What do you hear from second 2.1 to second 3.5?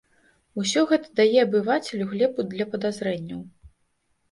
глебу для падазрэнняў.